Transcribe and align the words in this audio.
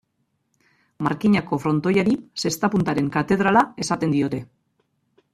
Markinako 1.07 1.59
frontoiari, 1.65 2.15
zesta-puntaren 2.43 3.11
katedrala 3.17 3.63
esaten 3.85 4.17
diote. 4.17 4.41